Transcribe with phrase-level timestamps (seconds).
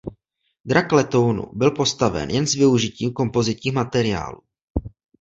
[0.65, 4.41] Drak letounu byl postaven jen s využitím kompozitních materiálů.